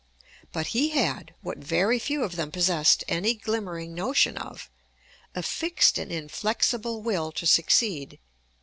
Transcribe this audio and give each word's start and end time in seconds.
But 0.51 0.67
he 0.73 0.89
had, 0.89 1.35
what 1.41 1.59
very 1.59 1.99
few 1.99 2.23
of 2.23 2.35
them 2.35 2.51
possessed 2.51 3.03
any 3.07 3.35
glimmering 3.35 3.93
notion 3.93 4.35
of, 4.35 4.67
a 5.35 5.43
fixed 5.43 5.99
and 5.99 6.11
inflexible 6.11 7.03
will 7.03 7.31
to 7.33 7.45
succeed. 7.45 8.17